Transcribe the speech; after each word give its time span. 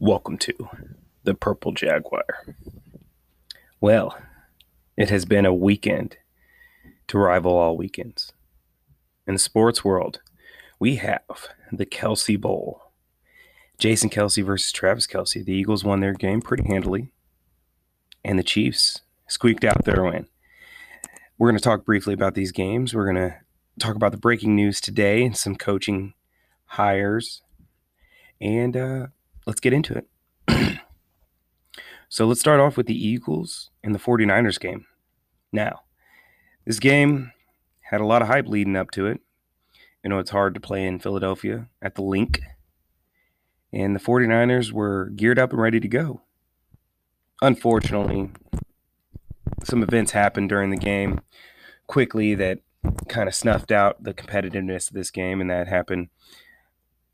Welcome 0.00 0.38
to 0.38 0.52
the 1.24 1.34
Purple 1.34 1.72
Jaguar. 1.72 2.22
Well, 3.80 4.16
it 4.96 5.10
has 5.10 5.24
been 5.24 5.44
a 5.44 5.52
weekend 5.52 6.18
to 7.08 7.18
rival 7.18 7.56
all 7.56 7.76
weekends. 7.76 8.32
In 9.26 9.34
the 9.34 9.40
sports 9.40 9.84
world, 9.84 10.20
we 10.78 10.96
have 10.96 11.48
the 11.72 11.84
Kelce 11.84 12.40
Bowl. 12.40 12.92
Jason 13.76 14.08
Kelce 14.08 14.44
versus 14.46 14.70
Travis 14.70 15.08
Kelce. 15.08 15.44
The 15.44 15.52
Eagles 15.52 15.82
won 15.82 15.98
their 15.98 16.14
game 16.14 16.42
pretty 16.42 16.68
handily, 16.68 17.10
and 18.24 18.38
the 18.38 18.44
Chiefs 18.44 19.00
squeaked 19.26 19.64
out 19.64 19.84
their 19.84 20.04
win. 20.04 20.28
We're 21.38 21.50
going 21.50 21.58
to 21.58 21.64
talk 21.64 21.84
briefly 21.84 22.14
about 22.14 22.36
these 22.36 22.52
games. 22.52 22.94
We're 22.94 23.12
going 23.12 23.30
to 23.30 23.36
talk 23.80 23.96
about 23.96 24.12
the 24.12 24.18
breaking 24.18 24.54
news 24.54 24.80
today 24.80 25.24
and 25.24 25.36
some 25.36 25.56
coaching 25.56 26.14
hires. 26.66 27.42
And 28.40 28.76
uh, 28.76 29.06
let's 29.48 29.60
get 29.60 29.72
into 29.72 29.94
it. 29.96 30.06
so 32.10 32.26
let's 32.26 32.38
start 32.38 32.60
off 32.60 32.76
with 32.76 32.86
the 32.86 33.06
Eagles 33.06 33.70
and 33.82 33.94
the 33.94 33.98
49ers 33.98 34.60
game. 34.60 34.84
Now, 35.50 35.80
this 36.66 36.78
game 36.78 37.32
had 37.80 38.02
a 38.02 38.06
lot 38.06 38.20
of 38.20 38.28
hype 38.28 38.46
leading 38.46 38.76
up 38.76 38.90
to 38.92 39.06
it. 39.06 39.20
You 40.04 40.10
know, 40.10 40.18
it's 40.18 40.30
hard 40.30 40.52
to 40.52 40.60
play 40.60 40.86
in 40.86 40.98
Philadelphia 40.98 41.68
at 41.80 41.94
the 41.94 42.02
Linc. 42.02 42.42
And 43.72 43.96
the 43.96 44.00
49ers 44.00 44.70
were 44.70 45.10
geared 45.16 45.38
up 45.38 45.52
and 45.52 45.60
ready 45.60 45.80
to 45.80 45.88
go. 45.88 46.22
Unfortunately, 47.40 48.30
some 49.64 49.82
events 49.82 50.12
happened 50.12 50.50
during 50.50 50.70
the 50.70 50.76
game 50.76 51.22
quickly 51.86 52.34
that 52.34 52.58
kind 53.08 53.28
of 53.28 53.34
snuffed 53.34 53.72
out 53.72 54.04
the 54.04 54.12
competitiveness 54.12 54.88
of 54.88 54.94
this 54.94 55.10
game, 55.10 55.40
and 55.40 55.50
that 55.50 55.68
happened 55.68 56.08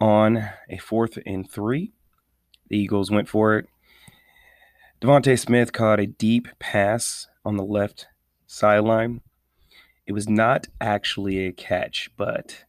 on 0.00 0.48
a 0.68 0.78
fourth 0.78 1.18
and 1.24 1.48
three. 1.48 1.92
The 2.68 2.78
Eagles 2.78 3.10
went 3.10 3.28
for 3.28 3.56
it. 3.56 3.66
DeVonta 5.00 5.38
Smith 5.38 5.72
caught 5.72 6.00
a 6.00 6.06
deep 6.06 6.48
pass 6.58 7.26
on 7.44 7.56
the 7.56 7.64
left 7.64 8.06
sideline. 8.46 9.20
It 10.06 10.12
was 10.12 10.28
not 10.28 10.66
actually 10.80 11.46
a 11.46 11.52
catch, 11.52 12.10
but 12.16 12.64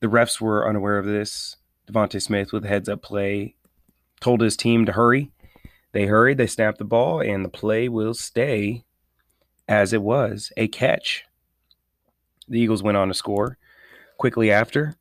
the 0.00 0.08
refs 0.08 0.40
were 0.40 0.68
unaware 0.68 0.98
of 0.98 1.06
this. 1.06 1.56
DeVonta 1.90 2.20
Smith, 2.20 2.52
with 2.52 2.64
a 2.64 2.68
heads 2.68 2.88
up 2.88 3.02
play, 3.02 3.54
told 4.20 4.40
his 4.40 4.56
team 4.56 4.84
to 4.84 4.92
hurry. 4.92 5.30
They 5.92 6.06
hurried, 6.06 6.36
they 6.36 6.46
snapped 6.46 6.78
the 6.78 6.84
ball, 6.84 7.20
and 7.20 7.44
the 7.44 7.48
play 7.48 7.88
will 7.88 8.14
stay 8.14 8.84
as 9.66 9.92
it 9.92 10.02
was 10.02 10.52
a 10.56 10.68
catch. 10.68 11.24
The 12.46 12.60
Eagles 12.60 12.82
went 12.82 12.98
on 12.98 13.08
to 13.08 13.14
score 13.14 13.58
quickly 14.18 14.50
after, 14.50 14.96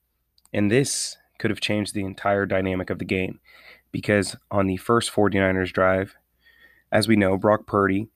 and 0.53 0.71
this 0.71 1.17
could 1.39 1.51
have 1.51 1.59
changed 1.59 1.93
the 1.93 2.05
entire 2.05 2.45
dynamic 2.45 2.89
of 2.89 2.99
the 2.99 3.05
game 3.05 3.39
because 3.97 4.35
on 4.51 4.67
the 4.67 4.77
first 4.77 5.11
49ers 5.11 5.73
drive, 5.73 6.13
as 6.91 7.07
we 7.07 7.15
know, 7.15 7.35
Brock 7.35 7.65
Purdy 7.65 8.09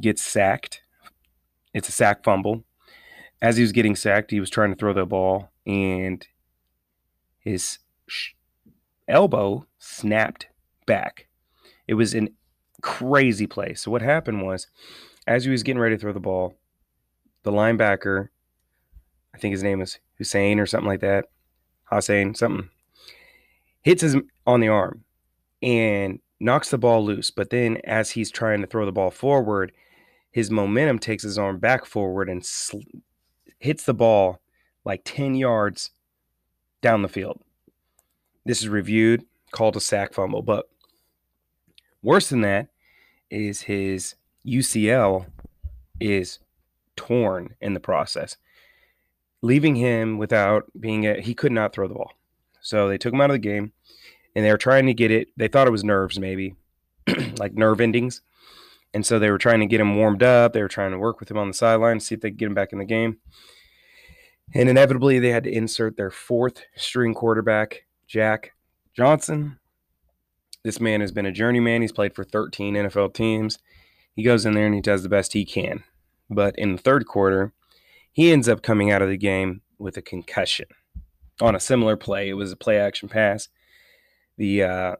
gets 0.00 0.20
sacked. 0.20 0.82
It's 1.72 1.88
a 1.88 1.92
sack 1.92 2.24
fumble. 2.24 2.64
As 3.40 3.58
he 3.58 3.62
was 3.62 3.70
getting 3.70 3.94
sacked, 3.94 4.32
he 4.32 4.40
was 4.40 4.50
trying 4.50 4.70
to 4.70 4.76
throw 4.76 4.92
the 4.92 5.06
ball, 5.06 5.52
and 5.64 6.26
his 7.38 7.78
sh- 8.08 8.32
elbow 9.06 9.68
snapped 9.78 10.48
back. 10.84 11.28
It 11.86 11.94
was 11.94 12.12
an 12.12 12.30
crazy 12.82 13.46
play. 13.46 13.74
So 13.74 13.92
what 13.92 14.02
happened 14.02 14.44
was, 14.44 14.66
as 15.28 15.44
he 15.44 15.50
was 15.52 15.62
getting 15.62 15.80
ready 15.80 15.94
to 15.94 16.00
throw 16.00 16.12
the 16.12 16.18
ball, 16.18 16.54
the 17.44 17.52
linebacker, 17.52 18.30
I 19.32 19.38
think 19.38 19.52
his 19.52 19.62
name 19.62 19.80
is 19.80 20.00
Hussein 20.18 20.58
or 20.58 20.66
something 20.66 20.88
like 20.88 21.02
that, 21.02 21.26
Hussein, 21.84 22.34
something, 22.34 22.68
hits 23.86 24.02
him 24.02 24.28
on 24.48 24.58
the 24.58 24.66
arm 24.66 25.04
and 25.62 26.18
knocks 26.40 26.70
the 26.70 26.76
ball 26.76 27.04
loose. 27.04 27.30
But 27.30 27.50
then 27.50 27.78
as 27.84 28.10
he's 28.10 28.32
trying 28.32 28.60
to 28.62 28.66
throw 28.66 28.84
the 28.84 28.90
ball 28.90 29.12
forward, 29.12 29.70
his 30.32 30.50
momentum 30.50 30.98
takes 30.98 31.22
his 31.22 31.38
arm 31.38 31.60
back 31.60 31.86
forward 31.86 32.28
and 32.28 32.44
sl- 32.44 32.78
hits 33.60 33.84
the 33.84 33.94
ball 33.94 34.40
like 34.84 35.02
10 35.04 35.36
yards 35.36 35.92
down 36.82 37.02
the 37.02 37.08
field. 37.08 37.40
This 38.44 38.60
is 38.60 38.68
reviewed, 38.68 39.24
called 39.52 39.76
a 39.76 39.80
sack 39.80 40.14
fumble. 40.14 40.42
But 40.42 40.68
worse 42.02 42.28
than 42.28 42.40
that 42.40 42.66
is 43.30 43.62
his 43.62 44.16
UCL 44.44 45.26
is 46.00 46.40
torn 46.96 47.54
in 47.60 47.74
the 47.74 47.80
process, 47.80 48.36
leaving 49.42 49.76
him 49.76 50.18
without 50.18 50.64
being 50.78 51.06
a, 51.06 51.20
he 51.20 51.34
could 51.34 51.52
not 51.52 51.72
throw 51.72 51.86
the 51.86 51.94
ball. 51.94 52.10
So 52.66 52.88
they 52.88 52.98
took 52.98 53.14
him 53.14 53.20
out 53.20 53.30
of 53.30 53.34
the 53.34 53.38
game 53.38 53.70
and 54.34 54.44
they 54.44 54.50
were 54.50 54.58
trying 54.58 54.86
to 54.86 54.94
get 54.94 55.12
it. 55.12 55.28
They 55.36 55.46
thought 55.46 55.68
it 55.68 55.70
was 55.70 55.84
nerves, 55.84 56.18
maybe 56.18 56.56
like 57.38 57.54
nerve 57.54 57.80
endings. 57.80 58.22
And 58.92 59.06
so 59.06 59.20
they 59.20 59.30
were 59.30 59.38
trying 59.38 59.60
to 59.60 59.66
get 59.66 59.80
him 59.80 59.94
warmed 59.94 60.24
up. 60.24 60.52
They 60.52 60.62
were 60.62 60.68
trying 60.68 60.90
to 60.90 60.98
work 60.98 61.20
with 61.20 61.30
him 61.30 61.38
on 61.38 61.46
the 61.46 61.54
sideline, 61.54 62.00
see 62.00 62.16
if 62.16 62.22
they 62.22 62.30
could 62.30 62.38
get 62.38 62.48
him 62.48 62.54
back 62.54 62.72
in 62.72 62.80
the 62.80 62.84
game. 62.84 63.18
And 64.52 64.68
inevitably, 64.68 65.20
they 65.20 65.30
had 65.30 65.44
to 65.44 65.52
insert 65.52 65.96
their 65.96 66.10
fourth 66.10 66.64
string 66.74 67.14
quarterback, 67.14 67.84
Jack 68.08 68.50
Johnson. 68.96 69.60
This 70.64 70.80
man 70.80 71.00
has 71.02 71.12
been 71.12 71.26
a 71.26 71.30
journeyman. 71.30 71.82
He's 71.82 71.92
played 71.92 72.16
for 72.16 72.24
13 72.24 72.74
NFL 72.74 73.14
teams. 73.14 73.60
He 74.16 74.24
goes 74.24 74.44
in 74.44 74.54
there 74.54 74.66
and 74.66 74.74
he 74.74 74.80
does 74.80 75.04
the 75.04 75.08
best 75.08 75.34
he 75.34 75.44
can. 75.44 75.84
But 76.28 76.58
in 76.58 76.72
the 76.72 76.82
third 76.82 77.06
quarter, 77.06 77.52
he 78.12 78.32
ends 78.32 78.48
up 78.48 78.62
coming 78.62 78.90
out 78.90 79.02
of 79.02 79.08
the 79.08 79.16
game 79.16 79.60
with 79.78 79.96
a 79.96 80.02
concussion 80.02 80.66
on 81.40 81.54
a 81.54 81.60
similar 81.60 81.96
play. 81.96 82.28
It 82.28 82.34
was 82.34 82.52
a 82.52 82.56
play 82.56 82.78
action 82.78 83.08
pass. 83.08 83.48
The 84.36 84.62
uh, 84.62 84.96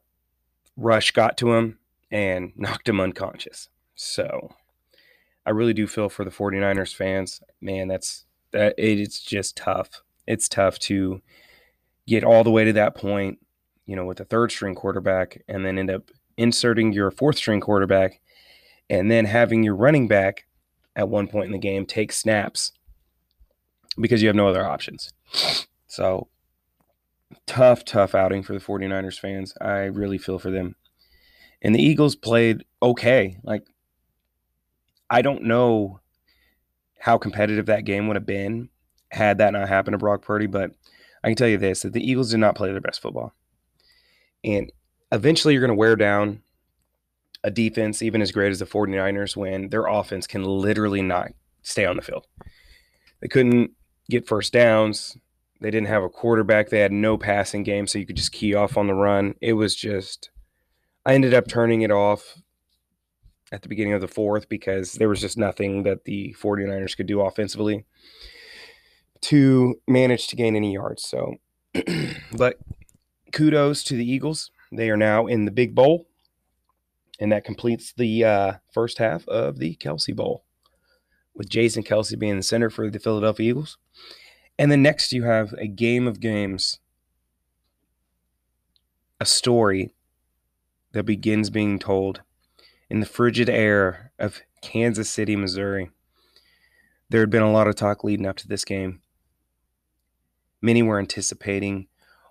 rush 0.77 1.11
got 1.13 1.37
to 1.39 1.55
him 1.55 1.79
and 2.11 2.53
knocked 2.57 2.89
him 2.89 3.01
unconscious. 3.01 3.69
So 3.95 4.55
I 5.45 5.51
really 5.51 5.75
do 5.75 5.87
feel 5.87 6.09
for 6.09 6.25
the 6.25 6.31
49ers 6.31 6.95
fans. 6.95 7.41
Man, 7.61 7.89
that's 7.89 8.25
that 8.53 8.75
it's 8.79 9.21
just 9.21 9.57
tough. 9.57 10.03
It's 10.27 10.49
tough 10.49 10.79
to 10.81 11.23
get 12.07 12.25
all 12.25 12.45
the 12.45 12.51
way 12.51 12.65
to 12.65 12.73
that 12.75 12.95
point, 12.95 13.39
you 13.87 13.97
know, 13.97 14.05
with 14.05 14.21
a 14.21 14.25
third 14.25 14.51
string 14.51 14.75
quarterback 14.75 15.43
and 15.49 15.65
then 15.65 15.79
end 15.79 15.91
up 15.91 16.11
inserting 16.37 16.93
your 16.93 17.11
fourth 17.11 17.37
string 17.37 17.61
quarterback 17.61 18.21
and 18.89 19.11
then 19.11 19.25
having 19.25 19.63
your 19.63 19.75
running 19.75 20.09
back 20.09 20.47
at 20.95 21.09
one 21.09 21.29
point 21.29 21.47
in 21.47 21.53
the 21.53 21.59
game 21.59 21.87
take 21.87 22.13
snaps 22.13 22.73
because 23.99 24.23
you 24.23 24.29
have 24.29 24.37
no 24.37 24.49
other 24.49 24.67
options. 24.67 25.13
So 25.97 26.29
tough, 27.47 27.83
tough 27.87 28.15
outing 28.15 28.43
for 28.43 28.53
the 28.53 28.61
49ers 28.61 29.19
fans. 29.19 29.55
I 29.63 29.85
really 29.85 30.19
feel 30.19 30.39
for 30.39 30.51
them. 30.51 30.77
And 31.63 31.75
the 31.75 31.83
Eagles 31.83 32.15
played 32.15 32.67
okay. 32.83 33.39
Like, 33.43 33.67
I 35.09 35.23
don't 35.23 35.45
know 35.45 36.01
how 37.01 37.17
competitive 37.17 37.65
that 37.67 37.87
game 37.87 38.09
would 38.09 38.17
have 38.17 38.27
been 38.27 38.69
had 39.11 39.39
that 39.39 39.55
not 39.55 39.71
happened 39.71 39.95
to 39.95 39.99
Brock 39.99 40.21
Purdy, 40.21 40.47
but 40.47 40.73
I 41.25 41.29
can 41.29 41.37
tell 41.37 41.49
you 41.49 41.57
this 41.57 41.81
that 41.81 41.95
the 41.95 42.07
Eagles 42.07 42.31
did 42.31 42.41
not 42.41 42.57
play 42.57 42.71
their 42.71 42.81
best 42.83 43.01
football. 43.01 43.33
And 44.45 44.71
eventually 45.11 45.55
you're 45.55 45.63
going 45.63 45.69
to 45.69 45.75
wear 45.75 45.97
down 45.97 46.43
a 47.43 47.51
defense, 47.51 48.03
even 48.03 48.21
as 48.21 48.33
great 48.33 48.51
as 48.51 48.59
the 48.59 48.67
49ers, 48.67 49.35
when 49.35 49.71
their 49.71 49.87
offense 49.87 50.27
can 50.27 50.45
literally 50.45 51.01
not 51.01 51.33
stay 51.63 51.87
on 51.87 51.97
the 51.97 52.03
field. 52.03 52.27
They 53.21 53.29
couldn't 53.29 53.71
get 54.11 54.29
first 54.29 54.53
downs. 54.53 55.17
They 55.61 55.71
didn't 55.71 55.89
have 55.89 56.03
a 56.03 56.09
quarterback. 56.09 56.69
They 56.69 56.81
had 56.81 56.93
no 56.93 57.17
passing 57.17 57.63
game, 57.63 57.87
so 57.87 57.99
you 57.99 58.07
could 58.07 58.17
just 58.17 58.33
key 58.33 58.55
off 58.55 58.77
on 58.77 58.87
the 58.87 58.95
run. 58.95 59.35
It 59.41 59.55
was 59.55 59.75
just, 59.75 60.31
I 61.05 61.15
ended 61.15 61.35
up 61.35 61.49
turning 61.49 61.83
it 61.83 61.91
off 61.91 62.37
at 63.51 63.63
the 63.63 63.69
beginning 63.69 63.95
of 63.95 64.01
the 64.01 64.09
fourth 64.09 64.49
because 64.49 64.95
there 64.95 65.09
was 65.09 65.21
just 65.21 65.39
nothing 65.39 65.85
that 65.85 66.05
the 66.05 66.35
49ers 66.39 66.97
could 66.97 67.07
do 67.07 67.21
offensively 67.21 67.85
to 69.23 69.77
manage 69.89 70.29
to 70.29 70.37
gain 70.37 70.57
any 70.57 70.75
yards. 70.75 71.03
So, 71.05 71.37
but 72.37 72.59
kudos 73.33 73.83
to 73.85 73.95
the 73.95 74.11
Eagles. 74.11 74.51
They 74.73 74.91
are 74.91 74.97
now 74.97 75.27
in 75.27 75.45
the 75.45 75.51
big 75.51 75.75
bowl 75.75 76.07
and 77.19 77.33
that 77.33 77.45
completes 77.45 77.93
the 77.97 78.25
uh, 78.25 78.53
first 78.73 78.99
half 78.99 79.27
of 79.29 79.59
the 79.59 79.77
Kelce 79.77 80.15
Bowl, 80.15 80.45
with 81.35 81.49
Jason 81.49 81.83
Kelce 81.83 82.19
being 82.19 82.37
the 82.37 82.43
center 82.43 82.71
for 82.71 82.91
the 82.91 82.99
Philadelphia 82.99 83.51
Eagles. 83.51 83.79
And 84.59 84.73
then 84.73 84.83
next, 84.83 85.13
you 85.13 85.25
have 85.25 85.53
a 85.55 85.67
game 85.67 86.07
of 86.07 86.21
games, 86.21 86.79
a 89.21 89.27
story 89.27 89.93
that 90.93 91.05
begins 91.05 91.51
being 91.51 91.79
told 91.79 92.23
in 92.89 93.01
the 93.01 93.07
frigid 93.07 93.51
air 93.51 94.13
of 94.19 94.41
Kansas 94.63 95.11
City, 95.11 95.37
Missouri. 95.37 95.91
There 97.11 97.21
had 97.21 97.31
been 97.31 97.43
a 97.43 97.53
lot 97.53 97.69
of 97.69 97.77
talk 97.77 98.03
leading 98.03 98.27
up 98.27 98.37
to 98.37 98.49
this 98.49 98.65
game. 98.65 99.01
Many 100.63 100.83
were 100.83 100.99
anticipating 100.99 101.87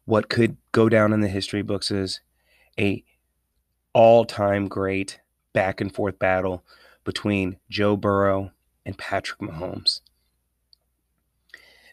what 0.05 0.29
could 0.29 0.57
go 0.71 0.89
down 0.89 1.13
in 1.13 1.21
the 1.21 1.27
history 1.27 1.61
books 1.61 1.91
as 1.91 2.19
a 2.79 3.03
all 3.93 4.25
time 4.25 4.67
great 4.67 5.19
back 5.53 5.79
and 5.79 5.93
forth 5.93 6.19
battle 6.19 6.63
between 7.03 7.57
Joe 7.69 7.95
Burrow 7.95 8.51
and 8.85 8.97
Patrick 8.97 9.39
Mahomes. 9.39 10.01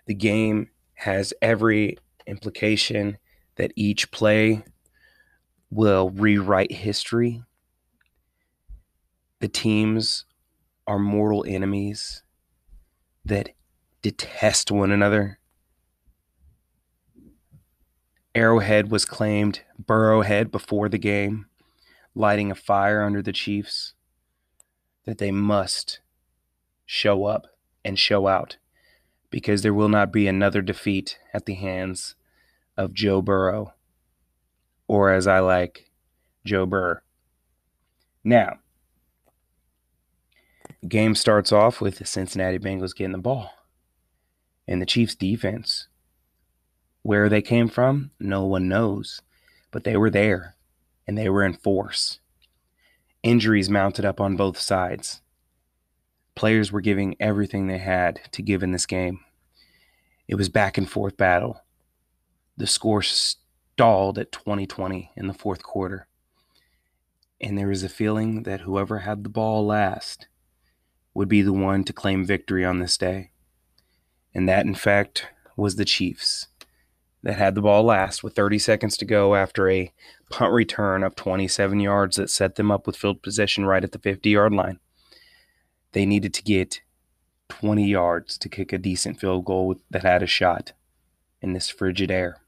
The 0.06 0.14
game 0.14 0.70
has 0.94 1.32
every 1.40 1.98
implication 2.26 3.18
that 3.56 3.72
each 3.76 4.10
play 4.10 4.64
will 5.70 6.10
rewrite 6.10 6.72
history. 6.72 7.42
The 9.40 9.48
teams 9.48 10.26
are 10.86 10.98
mortal 10.98 11.44
enemies 11.46 12.22
that 13.24 13.50
detest 14.02 14.70
one 14.70 14.90
another. 14.90 15.38
Arrowhead 18.34 18.90
was 18.90 19.04
claimed 19.04 19.60
Burrowhead 19.80 20.50
before 20.50 20.88
the 20.88 20.98
game, 20.98 21.46
lighting 22.14 22.50
a 22.50 22.54
fire 22.54 23.02
under 23.02 23.22
the 23.22 23.32
Chiefs 23.32 23.94
that 25.04 25.18
they 25.18 25.30
must 25.30 26.00
show 26.86 27.24
up 27.24 27.46
and 27.84 27.98
show 27.98 28.26
out 28.26 28.56
because 29.32 29.62
there 29.62 29.74
will 29.74 29.88
not 29.88 30.12
be 30.12 30.28
another 30.28 30.60
defeat 30.60 31.18
at 31.32 31.46
the 31.46 31.54
hands 31.54 32.14
of 32.76 32.92
Joe 32.92 33.22
Burrow, 33.22 33.72
or 34.86 35.10
as 35.10 35.26
I 35.26 35.40
like, 35.40 35.90
Joe 36.44 36.66
Burr. 36.66 37.02
Now, 38.22 38.58
game 40.86 41.14
starts 41.14 41.50
off 41.50 41.80
with 41.80 41.96
the 41.98 42.04
Cincinnati 42.04 42.58
Bengals 42.58 42.94
getting 42.94 43.12
the 43.12 43.18
ball. 43.18 43.50
And 44.68 44.80
the 44.80 44.86
Chiefs 44.86 45.14
defense, 45.14 45.88
where 47.02 47.28
they 47.28 47.42
came 47.42 47.68
from, 47.68 48.10
no 48.20 48.44
one 48.44 48.68
knows. 48.68 49.22
But 49.70 49.84
they 49.84 49.96
were 49.96 50.10
there 50.10 50.56
and 51.06 51.16
they 51.16 51.28
were 51.28 51.42
in 51.42 51.54
force. 51.54 52.20
Injuries 53.22 53.70
mounted 53.70 54.04
up 54.04 54.20
on 54.20 54.36
both 54.36 54.58
sides. 54.58 55.22
Players 56.34 56.72
were 56.72 56.80
giving 56.80 57.16
everything 57.20 57.66
they 57.66 57.78
had 57.78 58.20
to 58.32 58.42
give 58.42 58.62
in 58.62 58.72
this 58.72 58.86
game. 58.86 59.20
It 60.28 60.36
was 60.36 60.48
back 60.48 60.78
and 60.78 60.88
forth 60.88 61.16
battle. 61.16 61.62
The 62.56 62.66
score 62.66 63.02
stalled 63.02 64.18
at 64.18 64.32
2020 64.32 65.10
in 65.16 65.26
the 65.26 65.34
fourth 65.34 65.62
quarter. 65.62 66.06
And 67.40 67.58
there 67.58 67.68
was 67.68 67.82
a 67.82 67.88
feeling 67.88 68.44
that 68.44 68.60
whoever 68.60 69.00
had 69.00 69.24
the 69.24 69.30
ball 69.30 69.66
last 69.66 70.28
would 71.14 71.28
be 71.28 71.42
the 71.42 71.52
one 71.52 71.84
to 71.84 71.92
claim 71.92 72.24
victory 72.24 72.64
on 72.64 72.78
this 72.78 72.96
day. 72.96 73.30
And 74.34 74.48
that, 74.48 74.64
in 74.64 74.74
fact, 74.74 75.26
was 75.56 75.76
the 75.76 75.84
Chiefs 75.84 76.46
that 77.22 77.34
had 77.34 77.54
the 77.54 77.62
ball 77.62 77.84
last 77.84 78.24
with 78.24 78.34
30 78.34 78.58
seconds 78.58 78.96
to 78.96 79.04
go 79.04 79.34
after 79.34 79.68
a 79.68 79.92
punt 80.30 80.52
return 80.52 81.02
of 81.02 81.14
27 81.14 81.80
yards 81.80 82.16
that 82.16 82.30
set 82.30 82.56
them 82.56 82.70
up 82.70 82.86
with 82.86 82.96
field 82.96 83.22
possession 83.22 83.64
right 83.64 83.84
at 83.84 83.92
the 83.92 83.98
50 83.98 84.30
yard 84.30 84.52
line. 84.52 84.78
They 85.92 86.06
needed 86.06 86.34
to 86.34 86.42
get 86.42 86.80
20 87.48 87.86
yards 87.86 88.38
to 88.38 88.48
kick 88.48 88.72
a 88.72 88.78
decent 88.78 89.20
field 89.20 89.44
goal 89.44 89.76
that 89.90 90.02
had 90.02 90.22
a 90.22 90.26
shot 90.26 90.72
in 91.40 91.52
this 91.52 91.68
frigid 91.68 92.10
air. 92.10 92.38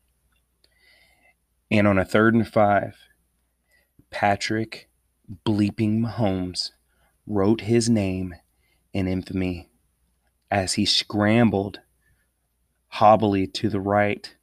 And 1.70 1.86
on 1.86 1.98
a 1.98 2.04
third 2.04 2.34
and 2.34 2.46
five, 2.48 2.96
Patrick 4.10 4.88
bleeping 5.44 6.00
Mahomes 6.00 6.70
wrote 7.26 7.62
his 7.62 7.88
name 7.88 8.34
in 8.92 9.08
infamy 9.08 9.70
as 10.50 10.74
he 10.74 10.86
scrambled 10.86 11.80
hobbily 12.88 13.46
to 13.46 13.68
the 13.68 13.80
right 13.80 14.36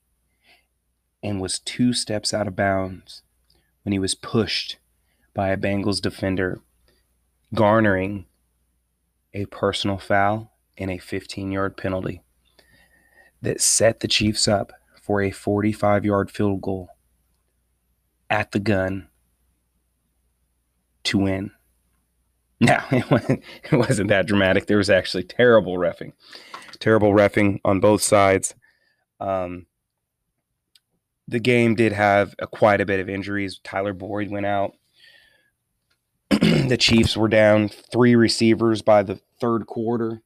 and 1.24 1.40
was 1.40 1.60
two 1.60 1.94
steps 1.94 2.34
out 2.34 2.48
of 2.48 2.56
bounds 2.56 3.22
when 3.84 3.94
he 3.94 4.00
was 4.00 4.16
pushed 4.16 4.78
by 5.34 5.50
a 5.50 5.58
Bengals 5.58 6.02
defender, 6.02 6.60
garnering 7.54 8.26
a 9.34 9.46
personal 9.46 9.98
foul 9.98 10.52
and 10.78 10.92
a 10.92 10.98
15 10.98 11.52
yard 11.52 11.78
penalty 11.78 12.22
that 13.42 13.62
set 13.62 14.00
the 14.00 14.08
Chiefs 14.08 14.48
up 14.48 14.74
for 15.02 15.22
a 15.22 15.32
45 15.32 16.06
yard 16.06 16.32
field 16.32 16.62
goal 16.62 16.90
at 18.30 18.52
the 18.52 18.60
gun 18.60 19.10
to 21.04 21.18
win. 21.18 21.52
Now, 22.64 22.86
it 22.92 23.10
wasn't, 23.72 24.10
that 24.10 24.28
dramatic. 24.28 24.68
There 24.68 24.78
was 24.78 24.92
actually 24.92 25.24
terrible 25.24 25.78
refing, 25.78 26.14
terrible 26.78 27.12
refing 27.12 27.60
on 27.66 27.80
both 27.80 28.04
sides. 28.04 28.54
Um, 29.20 29.66
the 31.28 31.40
game 31.40 31.74
did 31.74 31.92
have 31.92 32.36
a, 32.38 32.46
quite 32.46 32.80
a 32.80 32.86
bit 32.86 33.00
of 33.00 33.10
injuries. 33.10 33.60
Tyler 33.64 33.94
Boyd 33.94 34.30
went 34.30 34.46
out. 34.46 34.74
the 36.68 36.78
Chiefs 36.80 37.16
were 37.16 37.28
down 37.28 37.70
three 37.70 38.16
receivers 38.16 38.82
by 38.82 39.04
the 39.04 39.20
third 39.40 39.68
quarter. 39.68 40.22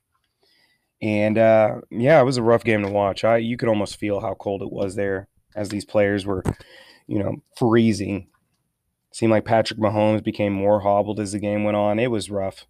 And 1.01 1.37
uh, 1.37 1.81
yeah, 1.91 2.19
it 2.21 2.25
was 2.25 2.37
a 2.37 2.43
rough 2.43 2.63
game 2.63 2.83
to 2.83 2.89
watch. 2.89 3.23
I 3.23 3.37
you 3.37 3.57
could 3.57 3.69
almost 3.69 3.97
feel 3.97 4.21
how 4.21 4.33
cold 4.35 4.61
it 4.61 4.71
was 4.71 4.95
there 4.95 5.27
as 5.55 5.69
these 5.69 5.85
players 5.85 6.25
were, 6.25 6.43
you 7.07 7.19
know, 7.19 7.37
freezing 7.57 8.27
Seemed 9.15 9.31
like 9.31 9.45
Patrick 9.45 9.79
Mahomes 9.79 10.21
became 10.21 10.51
more 10.51 10.81
hobbled 10.81 11.21
as 11.21 11.31
the 11.31 11.39
game 11.39 11.63
went 11.63 11.77
on. 11.77 11.99
It 11.99 12.11
was 12.11 12.29
rough. 12.29 12.65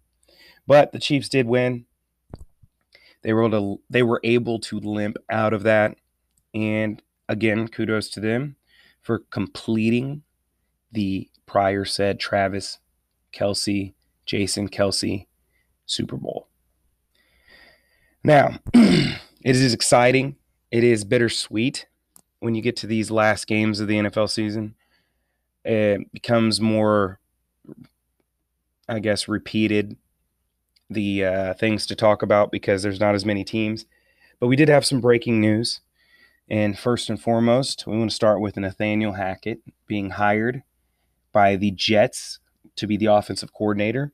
But 0.64 0.92
the 0.92 1.00
Chiefs 1.00 1.28
did 1.28 1.48
win. 1.48 1.86
They 3.22 3.32
were 3.32 3.42
able 3.46 3.78
to 3.78 3.82
they 3.90 4.04
were 4.04 4.20
able 4.22 4.60
to 4.60 4.78
limp 4.78 5.16
out 5.28 5.52
of 5.52 5.64
that. 5.64 5.96
And 6.54 7.02
again, 7.28 7.66
kudos 7.66 8.08
to 8.10 8.20
them 8.20 8.54
for 9.02 9.24
completing 9.28 10.22
the 10.92 11.28
prior 11.46 11.84
said 11.84 12.20
Travis 12.20 12.78
Kelce, 13.32 13.94
Jason 14.24 14.68
Kelce 14.68 15.26
Super 15.86 16.16
Bowl. 16.16 16.48
Now, 18.24 18.58
it 18.74 19.16
is 19.44 19.72
exciting. 19.72 20.36
It 20.70 20.84
is 20.84 21.04
bittersweet 21.04 21.86
when 22.40 22.54
you 22.54 22.62
get 22.62 22.76
to 22.76 22.86
these 22.86 23.10
last 23.10 23.46
games 23.46 23.80
of 23.80 23.88
the 23.88 23.96
NFL 23.96 24.30
season 24.30 24.74
it 25.66 26.12
becomes 26.12 26.60
more, 26.60 27.18
I 28.88 29.00
guess, 29.00 29.28
repeated 29.28 29.96
the 30.88 31.24
uh, 31.24 31.54
things 31.54 31.86
to 31.86 31.96
talk 31.96 32.22
about 32.22 32.52
because 32.52 32.82
there's 32.82 33.00
not 33.00 33.16
as 33.16 33.24
many 33.24 33.42
teams. 33.42 33.84
But 34.38 34.46
we 34.46 34.56
did 34.56 34.68
have 34.68 34.86
some 34.86 35.00
breaking 35.00 35.40
news. 35.40 35.80
And 36.48 36.78
first 36.78 37.10
and 37.10 37.20
foremost, 37.20 37.84
we 37.86 37.98
want 37.98 38.10
to 38.10 38.14
start 38.14 38.40
with 38.40 38.56
Nathaniel 38.56 39.14
Hackett 39.14 39.60
being 39.88 40.10
hired 40.10 40.62
by 41.32 41.56
the 41.56 41.72
Jets 41.72 42.38
to 42.76 42.86
be 42.86 42.96
the 42.96 43.06
offensive 43.06 43.52
coordinator. 43.52 44.12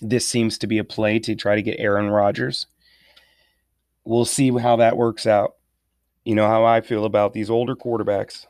This 0.00 0.26
seems 0.26 0.58
to 0.58 0.66
be 0.66 0.78
a 0.78 0.84
play 0.84 1.18
to 1.20 1.34
try 1.34 1.54
to 1.54 1.62
get 1.62 1.78
Aaron 1.78 2.10
Rodgers. 2.10 2.66
We'll 4.04 4.24
see 4.24 4.50
how 4.50 4.76
that 4.76 4.96
works 4.96 5.26
out. 5.26 5.56
You 6.24 6.34
know 6.34 6.46
how 6.46 6.64
I 6.64 6.80
feel 6.80 7.04
about 7.04 7.32
these 7.32 7.50
older 7.50 7.74
quarterbacks. 7.74 8.46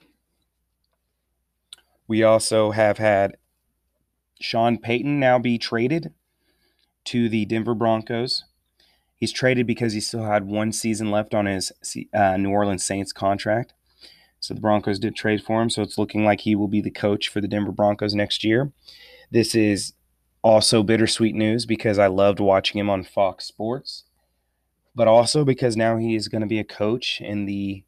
We 2.07 2.23
also 2.23 2.73
have 2.73 2.99
had 2.99 3.37
Sean 4.41 4.79
Payton 4.79 5.21
now 5.21 5.39
be 5.39 5.59
traded 5.59 6.13
to 7.05 7.29
the 7.29 7.45
Denver 7.45 7.75
Broncos. 7.75 8.45
He's 9.15 9.33
traded 9.33 9.67
because 9.67 9.93
he 9.93 10.01
still 10.01 10.25
had 10.25 10.47
one 10.47 10.73
season 10.73 11.11
left 11.11 11.35
on 11.35 11.47
his 11.47 11.73
uh, 12.15 12.37
New 12.37 12.51
Orleans 12.51 12.85
Saints 12.85 13.13
contract. 13.13 13.75
So 14.41 14.55
the 14.55 14.61
Broncos 14.61 14.99
did 14.99 15.15
trade 15.15 15.43
for 15.43 15.63
him. 15.63 15.71
So 15.71 15.83
it's 15.83 15.99
looking 15.99 16.25
like 16.25 16.41
he 16.41 16.55
will 16.55 16.69
be 16.69 16.81
the 16.81 16.91
coach 16.91 17.29
for 17.29 17.41
the 17.41 17.49
Denver 17.49 17.73
Broncos 17.73 18.15
next 18.15 18.43
year. 18.43 18.73
This 19.31 19.55
is 19.55 19.93
also 20.43 20.83
bittersweet 20.83 21.35
news 21.35 21.67
because 21.67 21.99
I 21.99 22.07
loved 22.07 22.41
watching 22.41 22.79
him 22.81 22.89
on 22.89 23.05
Fox 23.05 23.45
Sports, 23.45 24.05
but 24.95 25.07
also 25.07 25.45
because 25.45 25.77
now 25.77 25.99
he 25.99 26.17
is 26.17 26.29
going 26.29 26.41
to 26.41 26.49
be 26.49 26.59
a 26.59 26.65
coach 26.65 27.21
in 27.21 27.45
the 27.45 27.85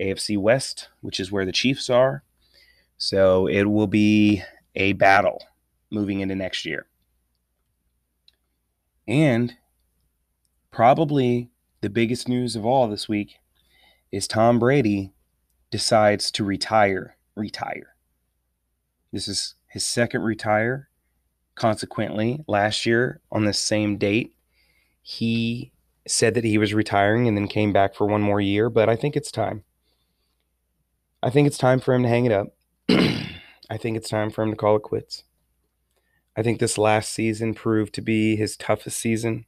AFC 0.00 0.38
West, 0.38 0.88
which 1.00 1.18
is 1.18 1.32
where 1.32 1.44
the 1.44 1.52
Chiefs 1.52 1.90
are. 1.90 2.22
So 2.96 3.46
it 3.48 3.64
will 3.64 3.88
be 3.88 4.42
a 4.76 4.92
battle 4.92 5.42
moving 5.90 6.20
into 6.20 6.36
next 6.36 6.64
year. 6.64 6.86
And 9.08 9.56
probably 10.70 11.50
the 11.80 11.90
biggest 11.90 12.28
news 12.28 12.54
of 12.54 12.64
all 12.64 12.88
this 12.88 13.08
week 13.08 13.38
is 14.12 14.28
Tom 14.28 14.58
Brady 14.58 15.12
decides 15.70 16.30
to 16.32 16.44
retire. 16.44 17.16
Retire. 17.36 17.94
This 19.12 19.28
is 19.28 19.54
his 19.66 19.86
second 19.86 20.22
retire. 20.22 20.88
Consequently, 21.54 22.44
last 22.46 22.86
year 22.86 23.20
on 23.30 23.44
the 23.44 23.52
same 23.52 23.98
date, 23.98 24.34
he 25.02 25.72
said 26.06 26.34
that 26.34 26.44
he 26.44 26.58
was 26.58 26.74
retiring 26.74 27.28
and 27.28 27.36
then 27.36 27.48
came 27.48 27.72
back 27.72 27.94
for 27.94 28.06
one 28.06 28.22
more 28.22 28.40
year, 28.40 28.70
but 28.70 28.88
I 28.88 28.96
think 28.96 29.16
it's 29.16 29.30
time. 29.30 29.64
I 31.22 31.30
think 31.30 31.46
it's 31.46 31.58
time 31.58 31.80
for 31.80 31.92
him 31.92 32.02
to 32.02 32.08
hang 32.08 32.24
it 32.24 32.32
up. 32.32 32.54
I 32.88 33.76
think 33.76 33.96
it's 33.96 34.08
time 34.08 34.30
for 34.30 34.42
him 34.42 34.50
to 34.50 34.56
call 34.56 34.76
it 34.76 34.82
quits. 34.82 35.24
I 36.36 36.42
think 36.42 36.58
this 36.58 36.78
last 36.78 37.12
season 37.12 37.54
proved 37.54 37.92
to 37.94 38.00
be 38.00 38.36
his 38.36 38.56
toughest 38.56 38.98
season. 38.98 39.44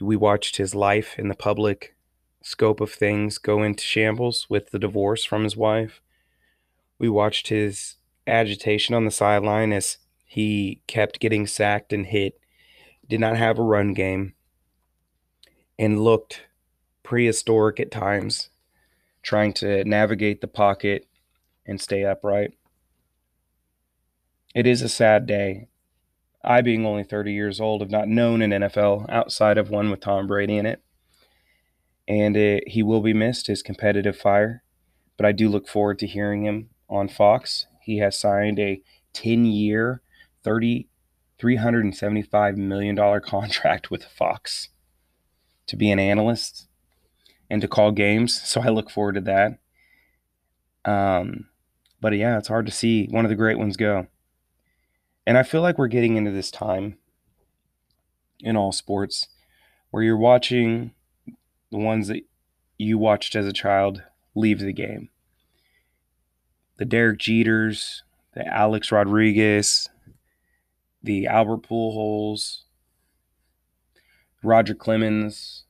We 0.00 0.14
watched 0.14 0.56
his 0.56 0.74
life 0.74 1.18
in 1.18 1.28
the 1.28 1.34
public 1.34 1.96
scope 2.48 2.80
of 2.80 2.90
things 2.90 3.36
go 3.36 3.62
into 3.62 3.84
shambles 3.84 4.46
with 4.48 4.70
the 4.70 4.78
divorce 4.78 5.22
from 5.22 5.44
his 5.44 5.54
wife. 5.54 6.00
We 6.98 7.10
watched 7.10 7.48
his 7.48 7.96
agitation 8.26 8.94
on 8.94 9.04
the 9.04 9.10
sideline 9.10 9.70
as 9.70 9.98
he 10.24 10.80
kept 10.86 11.20
getting 11.20 11.46
sacked 11.46 11.92
and 11.92 12.06
hit, 12.06 12.40
did 13.06 13.20
not 13.20 13.36
have 13.36 13.58
a 13.58 13.62
run 13.62 13.92
game, 13.92 14.32
and 15.78 16.00
looked 16.02 16.46
prehistoric 17.02 17.78
at 17.80 17.90
times, 17.90 18.48
trying 19.22 19.52
to 19.52 19.84
navigate 19.84 20.40
the 20.40 20.48
pocket 20.48 21.06
and 21.66 21.78
stay 21.82 22.02
upright. 22.02 22.54
it 24.54 24.66
is 24.66 24.80
a 24.80 24.88
sad 24.88 25.26
day. 25.26 25.68
I, 26.42 26.62
being 26.62 26.86
only 26.86 27.04
30 27.04 27.30
years 27.30 27.60
old, 27.60 27.82
have 27.82 27.90
not 27.90 28.08
known 28.08 28.40
an 28.40 28.52
NFL 28.52 29.04
outside 29.10 29.58
of 29.58 29.68
one 29.68 29.90
with 29.90 30.00
Tom 30.00 30.26
Brady 30.26 30.56
in 30.56 30.64
it. 30.64 30.82
And 32.08 32.36
it, 32.36 32.66
he 32.66 32.82
will 32.82 33.02
be 33.02 33.12
missed, 33.12 33.46
his 33.46 33.62
competitive 33.62 34.16
fire. 34.16 34.64
But 35.16 35.26
I 35.26 35.32
do 35.32 35.48
look 35.48 35.68
forward 35.68 36.00
to 36.00 36.06
hearing 36.06 36.44
him 36.44 36.70
on 36.88 37.08
Fox. 37.08 37.66
He 37.82 37.98
has 37.98 38.18
signed 38.18 38.58
a 38.58 38.82
10 39.12 39.44
year, 39.44 40.00
30, 40.42 40.88
$375 41.38 42.56
million 42.56 43.20
contract 43.20 43.90
with 43.90 44.04
Fox 44.04 44.70
to 45.66 45.76
be 45.76 45.90
an 45.90 45.98
analyst 45.98 46.66
and 47.50 47.60
to 47.60 47.68
call 47.68 47.92
games. 47.92 48.40
So 48.48 48.62
I 48.62 48.68
look 48.68 48.90
forward 48.90 49.14
to 49.16 49.20
that. 49.22 49.58
Um, 50.84 51.48
but 52.00 52.16
yeah, 52.16 52.38
it's 52.38 52.48
hard 52.48 52.66
to 52.66 52.72
see 52.72 53.06
one 53.10 53.24
of 53.24 53.28
the 53.28 53.36
great 53.36 53.58
ones 53.58 53.76
go. 53.76 54.06
And 55.26 55.36
I 55.36 55.42
feel 55.42 55.60
like 55.60 55.76
we're 55.76 55.88
getting 55.88 56.16
into 56.16 56.30
this 56.30 56.50
time 56.50 56.96
in 58.40 58.56
all 58.56 58.72
sports 58.72 59.28
where 59.90 60.02
you're 60.02 60.16
watching 60.16 60.92
the 61.70 61.78
ones 61.78 62.08
that 62.08 62.22
you 62.78 62.98
watched 62.98 63.34
as 63.34 63.46
a 63.46 63.52
child 63.52 64.02
leave 64.34 64.60
the 64.60 64.72
game. 64.72 65.10
The 66.76 66.84
Derek 66.84 67.18
Jeters, 67.18 68.02
the 68.34 68.46
Alex 68.46 68.92
Rodriguez, 68.92 69.88
the 71.02 71.26
Albert 71.26 71.62
Pujols, 71.62 72.62
Roger 74.42 74.74
Clemens, 74.74 75.64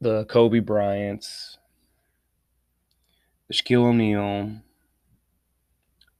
the 0.00 0.24
Kobe 0.26 0.60
Bryants, 0.60 1.58
the 3.48 3.54
Shaquille 3.54 3.86
O'Neal, 3.86 4.62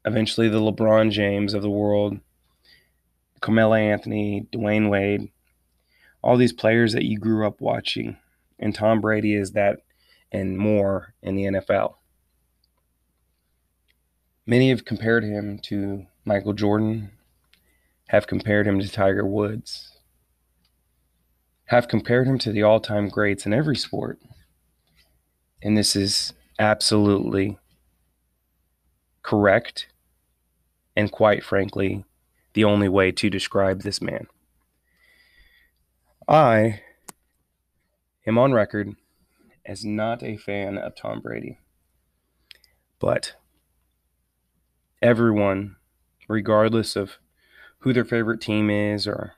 eventually 0.05 0.49
the 0.49 0.61
LeBron 0.61 1.11
James 1.11 1.55
of 1.55 1.63
the 1.63 1.71
world, 1.71 2.19
Carmelo 3.41 3.75
Anthony, 3.75 4.49
Dwyane 4.53 4.91
Wade, 4.91 5.31
all 6.25 6.39
these 6.39 6.55
players 6.55 6.95
that 6.95 7.05
you 7.05 7.19
grew 7.19 7.47
up 7.47 7.61
watching. 7.61 8.17
And 8.59 8.75
Tom 8.75 9.03
Brady 9.03 9.35
is 9.35 9.53
that 9.53 9.81
and 10.33 10.57
more 10.57 11.13
in 11.23 11.37
the 11.37 11.45
NFL. 11.45 11.97
Many 14.47 14.71
have 14.71 14.87
compared 14.87 15.23
him 15.23 15.59
to 15.65 16.07
Michael 16.25 16.55
Jordan, 16.55 17.11
have 18.09 18.27
compared 18.27 18.67
him 18.67 18.81
to 18.81 18.91
Tiger 18.91 19.27
Woods, 19.27 19.99
have 21.67 21.89
compared 21.89 22.27
him 22.27 22.39
to 22.39 22.53
the 22.53 22.63
all 22.63 22.81
time 22.81 23.11
greats 23.11 23.45
in 23.45 23.53
every 23.53 23.77
sport. 23.77 24.19
And 25.63 25.77
this 25.77 25.95
is 25.95 26.33
absolutely 26.59 27.59
correct 29.23 29.89
and 30.97 31.13
quite 31.13 31.45
frankly, 31.45 32.05
the 32.55 32.65
only 32.65 32.89
way 32.89 33.13
to 33.13 33.29
describe 33.29 33.83
this 33.83 34.01
man. 34.01 34.27
I 36.27 36.81
am 38.27 38.39
on 38.39 38.55
record 38.55 38.97
as 39.67 39.85
not 39.85 40.23
a 40.23 40.39
fan 40.39 40.79
of 40.79 40.97
Tom 40.97 41.21
Brady, 41.21 41.59
but 42.99 43.35
everyone, 45.03 45.77
regardless 46.27 46.97
of 46.97 47.19
who 47.81 47.93
their 47.93 48.07
favorite 48.07 48.41
team 48.41 48.71
is 48.71 49.07
or 49.07 49.35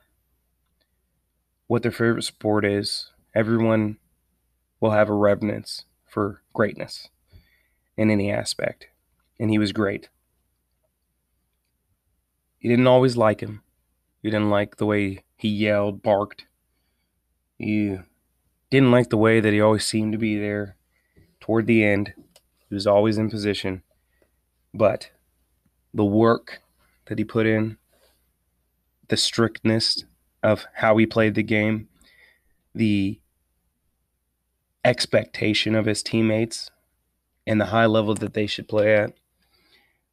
what 1.67 1.83
their 1.83 1.91
favorite 1.91 2.23
sport 2.23 2.63
is, 2.63 3.11
everyone 3.35 3.97
will 4.79 4.91
have 4.91 5.09
a 5.09 5.13
reverence 5.13 5.83
for 6.05 6.41
greatness 6.53 7.09
in 7.97 8.09
any 8.09 8.31
aspect. 8.31 8.87
And 9.37 9.51
he 9.51 9.57
was 9.57 9.73
great. 9.73 10.07
You 12.61 12.69
didn't 12.69 12.87
always 12.87 13.17
like 13.17 13.41
him. 13.41 13.61
You 14.21 14.31
didn't 14.31 14.49
like 14.49 14.77
the 14.77 14.85
way 14.85 15.25
he 15.35 15.49
yelled, 15.49 16.01
barked. 16.01 16.45
You 17.57 18.03
didn't 18.69 18.91
like 18.91 19.09
the 19.09 19.17
way 19.17 19.39
that 19.39 19.53
he 19.53 19.61
always 19.61 19.85
seemed 19.85 20.11
to 20.11 20.17
be 20.17 20.37
there 20.37 20.75
toward 21.39 21.67
the 21.67 21.83
end. 21.83 22.13
He 22.69 22.75
was 22.75 22.85
always 22.85 23.17
in 23.17 23.29
position. 23.29 23.83
But 24.73 25.11
the 25.93 26.05
work 26.05 26.61
that 27.05 27.17
he 27.17 27.23
put 27.23 27.45
in, 27.45 27.77
the 29.07 29.17
strictness 29.17 30.03
of 30.43 30.65
how 30.75 30.97
he 30.97 31.05
played 31.05 31.35
the 31.35 31.43
game, 31.43 31.87
the 32.75 33.19
expectation 34.83 35.73
of 35.75 35.85
his 35.85 36.03
teammates, 36.03 36.69
and 37.45 37.59
the 37.59 37.67
high 37.67 37.85
level 37.85 38.13
that 38.15 38.33
they 38.33 38.45
should 38.45 38.67
play 38.67 38.93
at 38.95 39.13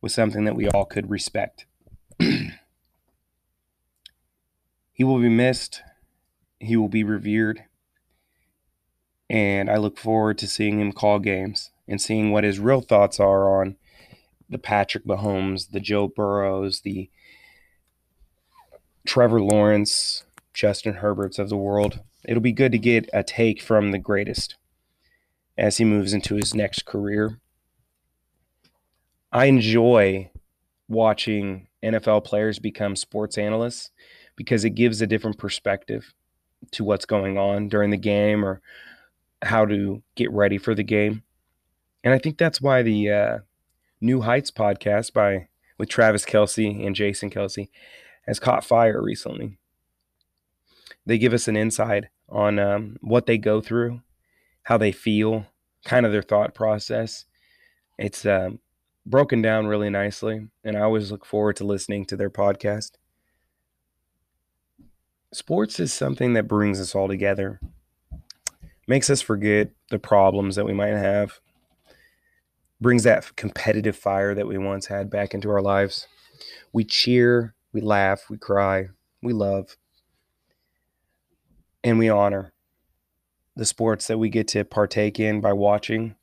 was 0.01 0.15
something 0.15 0.45
that 0.45 0.55
we 0.55 0.69
all 0.69 0.85
could 0.85 1.11
respect. 1.11 1.67
he 2.19 2.53
will 5.01 5.19
be 5.19 5.29
missed. 5.29 5.83
He 6.65 6.77
will 6.77 6.89
be 6.89 7.05
revered. 7.05 7.65
And 9.31 9.71
I 9.71 9.77
look 9.77 9.99
forward 9.99 10.39
to 10.39 10.47
seeing 10.47 10.81
him 10.81 10.93
call 10.93 11.19
games 11.19 11.71
and 11.89 12.01
seeing 12.01 12.31
what 12.31 12.45
his 12.45 12.61
real 12.61 12.81
thoughts 12.81 13.19
are 13.19 13.61
on 13.61 13.77
the 14.49 14.59
Patrick 14.59 15.05
Mahomes, 15.05 15.71
the 15.71 15.81
Joe 15.81 16.09
Burrows, 16.09 16.81
the 16.81 17.11
Trevor 19.07 19.41
Lawrence, 19.41 20.25
Justin 20.53 20.95
Herberts 20.95 21.39
of 21.39 21.49
the 21.49 21.57
world. 21.57 22.01
It'll 22.27 22.43
be 22.43 22.53
good 22.53 22.73
to 22.73 22.79
get 22.79 23.09
a 23.13 23.23
take 23.23 23.61
from 23.61 23.91
the 23.91 23.99
greatest 23.99 24.57
as 25.59 25.77
he 25.77 25.85
moves 25.85 26.13
into 26.13 26.37
his 26.37 26.55
next 26.55 26.85
career. 26.85 27.39
I 29.33 29.47
enjoy 29.47 30.31
watching 30.89 31.69
NFL 31.83 32.25
players 32.25 32.59
become 32.59 32.97
sports 32.97 33.37
analysts 33.37 33.91
because 34.37 34.65
it 34.65 34.71
gives 34.71 35.01
a 35.01 35.07
different 35.07 35.39
perspective 35.39 36.15
to 36.73 36.85
what's 36.85 37.07
going 37.07 37.39
on 37.39 37.69
during 37.69 37.91
the 37.91 37.97
game 37.97 38.45
or 38.45 38.61
how 39.43 39.65
to 39.67 40.03
get 40.15 40.31
ready 40.33 40.59
for 40.59 40.75
the 40.75 40.83
game. 40.83 41.23
And 42.03 42.13
I 42.13 42.19
think 42.19 42.39
that's 42.39 42.61
why 42.61 42.83
the 42.83 43.11
uh, 43.11 43.39
New 44.01 44.21
Heights 44.23 44.51
podcast 44.51 45.13
by 45.13 45.49
with 45.79 45.89
Travis 45.89 46.25
Kelce 46.25 46.87
and 46.87 46.95
Jason 46.95 47.31
Kelce 47.31 47.69
has 48.27 48.39
caught 48.39 48.65
fire 48.65 49.03
recently. 49.03 49.59
They 51.07 51.19
give 51.19 51.33
us 51.33 51.49
an 51.49 51.57
insight 51.57 52.05
on 52.29 52.59
um, 52.59 52.97
what 53.01 53.27
they 53.27 53.39
go 53.39 53.61
through, 53.61 54.01
how 54.65 54.79
they 54.79 54.93
feel, 54.93 55.47
kind 55.85 56.07
of 56.07 56.13
their 56.13 56.23
thought 56.23 56.55
process. 56.55 57.27
It's 57.99 58.25
um, 58.25 58.61
broken 59.07 59.43
down 59.43 59.67
really 59.67 59.91
nicely, 59.91 60.49
and 60.65 60.77
I 60.77 60.81
always 60.81 61.11
look 61.11 61.27
forward 61.27 61.57
to 61.57 61.65
listening 61.65 62.07
to 62.07 62.17
their 62.17 62.31
podcast. 62.31 62.93
Sports 65.35 65.81
is 65.81 65.93
something 65.93 66.35
that 66.35 66.47
brings 66.47 66.81
us 66.81 66.95
all 66.95 67.09
together, 67.09 67.61
makes 68.87 69.11
us 69.11 69.21
forget 69.21 69.71
the 69.91 69.99
problems 69.99 70.57
that 70.57 70.65
we 70.65 70.73
might 70.73 70.89
have, 70.89 71.41
brings 72.81 73.03
that 73.03 73.35
competitive 73.37 73.97
fire 73.97 74.35
that 74.35 74.47
we 74.47 74.59
once 74.59 74.87
had 74.87 75.11
back 75.11 75.35
into 75.35 75.51
our 75.51 75.63
lives. 75.63 76.07
We 76.73 76.85
cheer, 76.85 77.55
we 77.73 77.81
laugh, 77.81 78.31
we 78.31 78.39
cry, 78.39 78.89
we 79.23 79.33
love, 79.33 79.77
and 81.83 81.99
we 81.99 82.09
honor 82.09 82.53
the 83.57 83.65
sports 83.65 84.07
that 84.07 84.19
we 84.19 84.29
get 84.29 84.49
to 84.49 84.65
partake 84.65 85.19
in 85.19 85.41
by 85.41 85.53
watching 85.53 86.17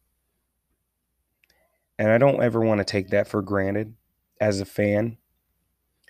and 2.02 2.10
I 2.10 2.18
don't 2.18 2.42
ever 2.42 2.62
want 2.62 2.80
to 2.80 2.84
take 2.84 3.10
that 3.10 3.28
for 3.28 3.44
granted 3.44 3.94
as 4.40 4.60
a 4.60 4.66
fan 4.66 5.18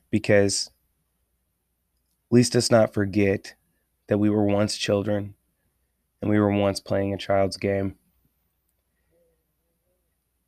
because 0.10 0.72
least 2.32 2.56
let's 2.56 2.72
not 2.72 2.94
forget 2.94 3.56
that 4.08 4.18
we 4.18 4.30
were 4.30 4.44
once 4.44 4.78
children 4.78 5.36
and 6.22 6.30
we 6.30 6.40
were 6.40 6.52
once 6.52 6.80
playing 6.80 7.14
a 7.14 7.18
child's 7.18 7.58
game. 7.58 7.96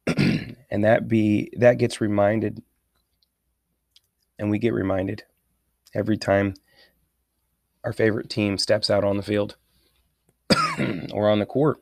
and 0.17 0.83
that 0.83 1.07
be 1.07 1.51
that 1.57 1.77
gets 1.77 2.01
reminded 2.01 2.61
and 4.37 4.49
we 4.49 4.59
get 4.59 4.73
reminded 4.73 5.23
every 5.93 6.17
time 6.17 6.53
our 7.83 7.93
favorite 7.93 8.29
team 8.29 8.57
steps 8.57 8.89
out 8.89 9.03
on 9.03 9.17
the 9.17 9.23
field 9.23 9.55
or 11.13 11.29
on 11.29 11.39
the 11.39 11.45
court 11.45 11.77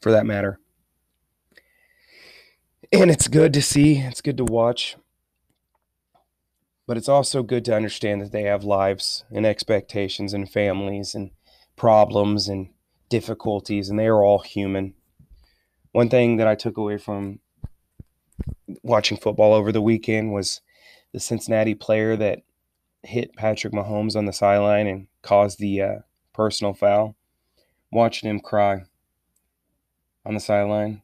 for 0.00 0.10
that 0.10 0.24
matter 0.24 0.58
and 2.92 3.10
it's 3.10 3.28
good 3.28 3.52
to 3.54 3.62
see, 3.62 3.98
it's 3.98 4.20
good 4.20 4.36
to 4.38 4.44
watch. 4.44 4.96
But 6.88 6.96
it's 6.96 7.08
also 7.08 7.42
good 7.42 7.66
to 7.66 7.76
understand 7.76 8.22
that 8.22 8.32
they 8.32 8.44
have 8.44 8.64
lives 8.64 9.22
and 9.30 9.44
expectations 9.44 10.32
and 10.32 10.50
families 10.50 11.14
and 11.14 11.32
problems 11.76 12.48
and 12.48 12.70
difficulties, 13.10 13.90
and 13.90 13.98
they 13.98 14.06
are 14.06 14.24
all 14.24 14.38
human. 14.38 14.94
One 15.92 16.08
thing 16.08 16.38
that 16.38 16.48
I 16.48 16.54
took 16.54 16.78
away 16.78 16.96
from 16.96 17.40
watching 18.82 19.18
football 19.18 19.52
over 19.52 19.70
the 19.70 19.82
weekend 19.82 20.32
was 20.32 20.62
the 21.12 21.20
Cincinnati 21.20 21.74
player 21.74 22.16
that 22.16 22.40
hit 23.02 23.36
Patrick 23.36 23.74
Mahomes 23.74 24.16
on 24.16 24.24
the 24.24 24.32
sideline 24.32 24.86
and 24.86 25.08
caused 25.20 25.58
the 25.58 25.82
uh, 25.82 25.98
personal 26.32 26.72
foul. 26.72 27.16
Watching 27.92 28.30
him 28.30 28.40
cry 28.40 28.84
on 30.24 30.32
the 30.32 30.40
sideline 30.40 31.02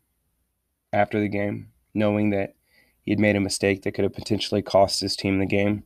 after 0.95 1.21
the 1.21 1.29
game 1.29 1.73
knowing 1.93 2.31
that 2.31 2.54
He 3.05 3.13
had 3.13 3.21
made 3.21 3.37
a 3.37 3.41
mistake 3.41 3.83
that 3.83 3.93
could 3.93 4.05
have 4.05 4.15
potentially 4.15 4.63
cost 4.63 5.01
his 5.01 5.15
team 5.15 5.39
the 5.39 5.47
game. 5.47 5.85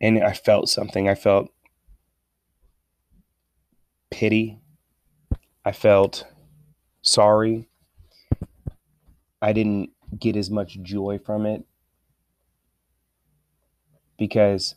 And 0.00 0.22
I 0.22 0.32
felt 0.32 0.68
something. 0.68 1.08
I 1.08 1.14
felt 1.14 1.50
pity. 4.10 4.60
I 5.64 5.72
felt 5.72 6.24
sorry. 7.02 7.68
I 9.40 9.52
didn't 9.52 9.90
get 10.18 10.36
as 10.36 10.50
much 10.50 10.82
joy 10.82 11.18
from 11.24 11.46
it 11.46 11.64
because 14.18 14.74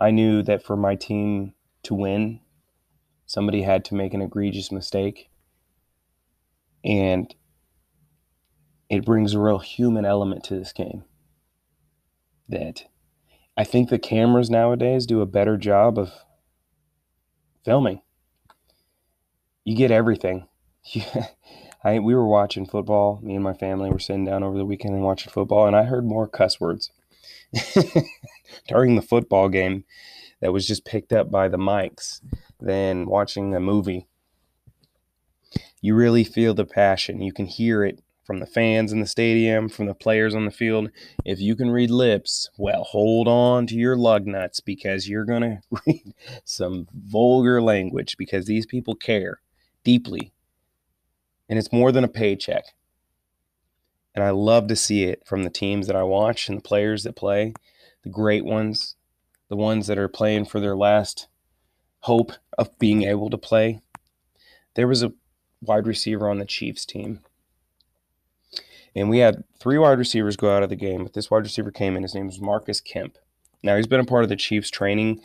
I 0.00 0.10
knew 0.10 0.42
that 0.42 0.62
for 0.62 0.76
my 0.76 0.96
team 0.96 1.54
to 1.84 1.94
win, 1.94 2.40
somebody 3.26 3.62
had 3.62 3.84
to 3.86 3.94
make 3.94 4.12
an 4.12 4.22
egregious 4.22 4.72
mistake. 4.72 5.30
And 6.84 7.34
it 8.94 9.04
brings 9.04 9.34
a 9.34 9.40
real 9.40 9.58
human 9.58 10.04
element 10.04 10.44
to 10.44 10.58
this 10.58 10.72
game 10.72 11.04
that 12.48 12.84
I 13.56 13.64
think 13.64 13.88
the 13.88 13.98
cameras 13.98 14.50
nowadays 14.50 15.06
do 15.06 15.20
a 15.20 15.26
better 15.26 15.56
job 15.56 15.98
of 15.98 16.12
filming. 17.64 18.02
You 19.64 19.76
get 19.76 19.90
everything. 19.90 20.46
I, 21.84 21.98
we 21.98 22.14
were 22.14 22.26
watching 22.26 22.66
football. 22.66 23.20
Me 23.22 23.34
and 23.34 23.44
my 23.44 23.52
family 23.52 23.90
were 23.90 23.98
sitting 23.98 24.24
down 24.24 24.42
over 24.42 24.56
the 24.56 24.64
weekend 24.64 24.94
and 24.94 25.04
watching 25.04 25.32
football, 25.32 25.66
and 25.66 25.76
I 25.76 25.84
heard 25.84 26.04
more 26.04 26.26
cuss 26.26 26.60
words 26.60 26.90
during 28.68 28.96
the 28.96 29.02
football 29.02 29.48
game 29.48 29.84
that 30.40 30.52
was 30.52 30.66
just 30.66 30.84
picked 30.84 31.12
up 31.12 31.30
by 31.30 31.48
the 31.48 31.56
mics 31.56 32.20
than 32.60 33.06
watching 33.06 33.54
a 33.54 33.60
movie. 33.60 34.08
You 35.80 35.94
really 35.94 36.24
feel 36.24 36.54
the 36.54 36.64
passion. 36.64 37.20
You 37.20 37.32
can 37.32 37.46
hear 37.46 37.84
it 37.84 38.00
from 38.24 38.38
the 38.38 38.46
fans 38.46 38.90
in 38.92 39.00
the 39.00 39.06
stadium, 39.06 39.68
from 39.68 39.86
the 39.86 39.94
players 39.94 40.34
on 40.34 40.46
the 40.46 40.50
field. 40.50 40.90
If 41.24 41.40
you 41.40 41.54
can 41.54 41.70
read 41.70 41.90
lips, 41.90 42.48
well, 42.56 42.84
hold 42.84 43.28
on 43.28 43.66
to 43.68 43.74
your 43.74 43.96
lug 43.96 44.26
nuts 44.26 44.60
because 44.60 45.08
you're 45.08 45.24
going 45.24 45.42
to 45.42 45.60
read 45.86 46.14
some 46.44 46.88
vulgar 46.92 47.60
language 47.60 48.16
because 48.16 48.46
these 48.46 48.66
people 48.66 48.94
care 48.94 49.40
deeply. 49.84 50.32
And 51.48 51.58
it's 51.58 51.72
more 51.72 51.92
than 51.92 52.04
a 52.04 52.08
paycheck. 52.08 52.64
And 54.14 54.24
I 54.24 54.30
love 54.30 54.68
to 54.68 54.76
see 54.76 55.04
it 55.04 55.22
from 55.26 55.42
the 55.42 55.50
teams 55.50 55.86
that 55.86 55.96
I 55.96 56.04
watch 56.04 56.48
and 56.48 56.58
the 56.58 56.62
players 56.62 57.02
that 57.02 57.16
play, 57.16 57.52
the 58.02 58.08
great 58.08 58.44
ones, 58.44 58.96
the 59.48 59.56
ones 59.56 59.86
that 59.88 59.98
are 59.98 60.08
playing 60.08 60.46
for 60.46 60.60
their 60.60 60.76
last 60.76 61.26
hope 62.00 62.32
of 62.56 62.78
being 62.78 63.02
able 63.02 63.28
to 63.30 63.38
play. 63.38 63.80
There 64.74 64.88
was 64.88 65.02
a 65.02 65.12
wide 65.60 65.86
receiver 65.86 66.28
on 66.28 66.38
the 66.38 66.44
Chiefs 66.44 66.86
team 66.86 67.20
and 68.94 69.10
we 69.10 69.18
had 69.18 69.44
three 69.58 69.78
wide 69.78 69.98
receivers 69.98 70.36
go 70.36 70.54
out 70.54 70.62
of 70.62 70.68
the 70.68 70.76
game. 70.76 71.02
But 71.02 71.14
this 71.14 71.30
wide 71.30 71.42
receiver 71.42 71.70
came 71.70 71.96
in. 71.96 72.02
His 72.02 72.14
name 72.14 72.26
was 72.26 72.40
Marcus 72.40 72.80
Kemp. 72.80 73.18
Now, 73.62 73.76
he's 73.76 73.86
been 73.86 74.00
a 74.00 74.04
part 74.04 74.24
of 74.24 74.28
the 74.28 74.36
Chiefs 74.36 74.70
training 74.70 75.22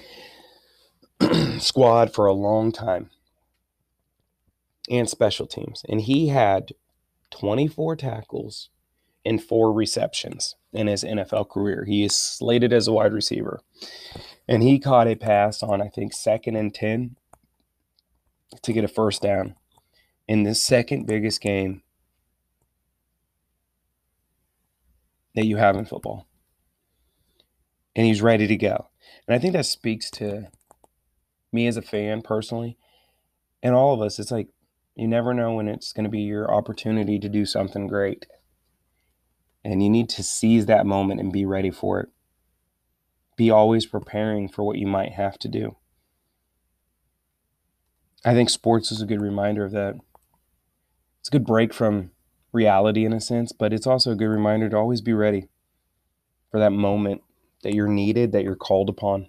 squad 1.60 2.14
for 2.14 2.26
a 2.26 2.34
long 2.34 2.72
time 2.72 3.10
and 4.90 5.10
special 5.10 5.46
teams. 5.46 5.84
And 5.88 6.02
he 6.02 6.30
had 6.30 6.72
24 7.32 7.98
tackles 7.98 8.70
and 9.26 9.44
four 9.44 9.74
receptions 9.74 10.56
in 10.74 10.88
his 10.88 11.04
NFL 11.04 11.50
career. 11.50 11.86
He 11.86 12.04
is 12.04 12.18
slated 12.18 12.74
as 12.74 12.88
a 12.88 12.94
wide 12.94 13.14
receiver. 13.14 13.62
And 14.48 14.64
he 14.64 14.80
caught 14.80 15.08
a 15.08 15.16
pass 15.16 15.62
on, 15.62 15.82
I 15.82 15.90
think, 15.90 16.14
second 16.14 16.56
and 16.56 16.74
10 16.74 17.18
to 18.64 18.74
get 18.74 18.84
a 18.84 18.88
first 18.88 19.22
down 19.22 19.56
in 20.28 20.44
the 20.44 20.56
second 20.56 21.06
biggest 21.06 21.42
game 21.42 21.84
that 25.36 25.46
you 25.46 25.58
have 25.58 25.76
in 25.76 25.86
football. 25.86 26.28
And 27.96 28.06
he's 28.06 28.22
ready 28.22 28.48
to 28.48 28.58
go. 28.58 28.90
And 29.28 29.36
I 29.36 29.40
think 29.40 29.54
that 29.54 29.66
speaks 29.66 30.10
to 30.12 30.48
me 31.52 31.68
as 31.68 31.78
a 31.78 31.82
fan 31.82 32.22
personally 32.22 32.78
and 33.62 33.76
all 33.76 33.94
of 33.94 34.02
us. 34.02 34.20
It's 34.20 34.32
like 34.32 34.48
you 34.96 35.08
never 35.08 35.34
know 35.34 35.54
when 35.54 35.68
it's 35.68 35.94
going 35.94 36.04
to 36.04 36.10
be 36.10 36.22
your 36.22 36.54
opportunity 36.54 37.20
to 37.20 37.30
do 37.30 37.46
something 37.46 37.88
great. 37.88 38.26
And 39.64 39.84
you 39.84 39.90
need 39.90 40.10
to 40.10 40.24
seize 40.24 40.66
that 40.68 40.86
moment 40.86 41.20
and 41.20 41.32
be 41.32 41.46
ready 41.46 41.72
for 41.72 42.00
it. 42.00 42.10
Be 43.36 43.50
always 43.50 43.86
preparing 43.86 44.50
for 44.50 44.64
what 44.64 44.78
you 44.78 44.88
might 44.88 45.14
have 45.14 45.38
to 45.40 45.48
do. 45.48 45.76
I 48.26 48.34
think 48.34 48.50
sports 48.50 48.92
is 48.92 49.02
a 49.02 49.06
good 49.06 49.22
reminder 49.22 49.64
of 49.64 49.72
that. 49.72 49.96
It's 51.20 51.30
a 51.30 51.32
good 51.32 51.46
break 51.46 51.74
from 51.74 52.12
reality 52.52 53.06
in 53.06 53.14
a 53.14 53.22
sense, 53.22 53.52
but 53.52 53.74
it's 53.74 53.88
also 53.88 54.12
a 54.12 54.16
good 54.16 54.28
reminder 54.28 54.70
to 54.70 54.78
always 54.78 55.02
be 55.02 55.14
ready 55.14 55.48
for 56.52 56.60
that 56.60 56.72
moment 56.72 57.22
that 57.64 57.74
you're 57.74 57.88
needed, 57.88 58.32
that 58.32 58.44
you're 58.44 58.56
called 58.56 58.90
upon 58.90 59.28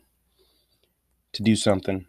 to 1.32 1.42
do 1.42 1.54
something 1.54 2.06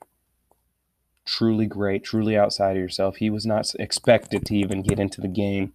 truly 1.25 1.65
great, 1.65 2.03
truly 2.03 2.37
outside 2.37 2.75
of 2.75 2.81
yourself. 2.81 3.17
He 3.17 3.29
was 3.29 3.45
not 3.45 3.73
expected 3.79 4.45
to 4.45 4.55
even 4.55 4.81
get 4.81 4.99
into 4.99 5.21
the 5.21 5.27
game, 5.27 5.73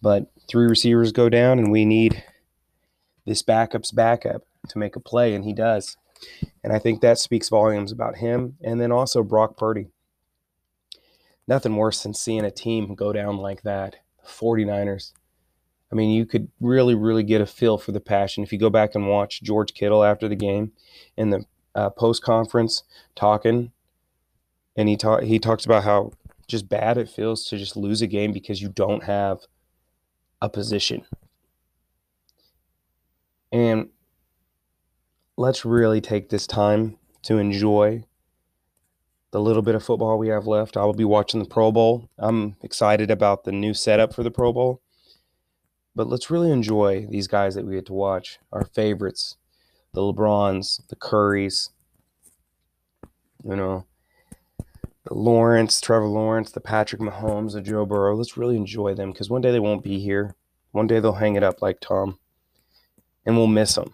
but 0.00 0.30
three 0.48 0.66
receivers 0.66 1.12
go 1.12 1.28
down, 1.28 1.58
and 1.58 1.70
we 1.70 1.84
need 1.84 2.24
this 3.26 3.42
backup's 3.42 3.92
backup 3.92 4.42
to 4.68 4.78
make 4.78 4.96
a 4.96 5.00
play, 5.00 5.34
and 5.34 5.44
he 5.44 5.52
does. 5.52 5.96
And 6.62 6.72
I 6.72 6.78
think 6.78 7.00
that 7.00 7.18
speaks 7.18 7.48
volumes 7.48 7.92
about 7.92 8.18
him. 8.18 8.56
And 8.62 8.80
then 8.80 8.92
also 8.92 9.22
Brock 9.22 9.56
Purdy. 9.56 9.88
Nothing 11.48 11.76
worse 11.76 12.02
than 12.02 12.14
seeing 12.14 12.44
a 12.44 12.50
team 12.50 12.94
go 12.94 13.12
down 13.12 13.36
like 13.36 13.62
that 13.62 13.96
49ers. 14.26 15.12
I 15.90 15.94
mean, 15.94 16.10
you 16.10 16.24
could 16.24 16.48
really, 16.60 16.94
really 16.94 17.22
get 17.22 17.40
a 17.40 17.46
feel 17.46 17.76
for 17.76 17.92
the 17.92 18.00
passion 18.00 18.42
if 18.42 18.52
you 18.52 18.58
go 18.58 18.70
back 18.70 18.94
and 18.94 19.08
watch 19.08 19.42
George 19.42 19.74
Kittle 19.74 20.04
after 20.04 20.26
the 20.26 20.36
game 20.36 20.72
in 21.16 21.30
the 21.30 21.44
uh, 21.74 21.90
post 21.90 22.22
conference 22.22 22.82
talking, 23.14 23.72
and 24.74 24.88
he 24.88 24.96
ta- 24.96 25.20
he 25.20 25.38
talks 25.38 25.66
about 25.66 25.84
how 25.84 26.12
just 26.46 26.68
bad 26.68 26.96
it 26.96 27.10
feels 27.10 27.44
to 27.46 27.58
just 27.58 27.76
lose 27.76 28.00
a 28.00 28.06
game 28.06 28.32
because 28.32 28.62
you 28.62 28.68
don't 28.68 29.04
have 29.04 29.40
a 30.40 30.48
position. 30.48 31.04
And 33.50 33.90
let's 35.36 35.64
really 35.64 36.00
take 36.00 36.30
this 36.30 36.46
time 36.46 36.96
to 37.22 37.36
enjoy 37.36 38.04
the 39.32 39.40
little 39.40 39.62
bit 39.62 39.74
of 39.74 39.82
football 39.82 40.18
we 40.18 40.28
have 40.28 40.46
left. 40.46 40.76
I 40.76 40.84
will 40.84 40.92
be 40.92 41.04
watching 41.04 41.40
the 41.40 41.48
Pro 41.48 41.72
Bowl. 41.72 42.08
I'm 42.18 42.54
excited 42.62 43.10
about 43.10 43.44
the 43.44 43.52
new 43.52 43.74
setup 43.74 44.14
for 44.14 44.22
the 44.22 44.30
Pro 44.30 44.52
Bowl. 44.52 44.80
But 45.96 46.06
let's 46.06 46.30
really 46.30 46.50
enjoy 46.50 47.06
these 47.10 47.26
guys 47.28 47.54
that 47.54 47.66
we 47.66 47.74
get 47.74 47.86
to 47.86 47.92
watch, 47.92 48.38
our 48.52 48.64
favorites, 48.64 49.36
the 49.92 50.00
LeBrons, 50.00 50.86
the 50.88 50.96
Currys, 50.96 51.70
you 53.44 53.56
know, 53.56 53.86
the 55.04 55.14
Lawrence, 55.14 55.80
Trevor 55.80 56.06
Lawrence, 56.06 56.52
the 56.52 56.60
Patrick 56.60 57.00
Mahomes, 57.00 57.54
the 57.54 57.60
Joe 57.60 57.84
Burrow. 57.84 58.14
Let's 58.14 58.36
really 58.36 58.56
enjoy 58.56 58.94
them 58.94 59.12
because 59.12 59.28
one 59.28 59.40
day 59.40 59.50
they 59.50 59.60
won't 59.60 59.82
be 59.82 59.98
here. 59.98 60.36
One 60.72 60.86
day 60.86 61.00
they'll 61.00 61.14
hang 61.14 61.36
it 61.36 61.42
up 61.42 61.60
like 61.60 61.80
Tom, 61.80 62.18
and 63.26 63.36
we'll 63.36 63.46
miss 63.46 63.74
them. 63.74 63.92